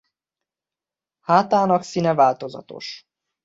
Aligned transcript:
Hátának 1.19 1.83
színe 1.83 2.13
változatos. 2.13 3.05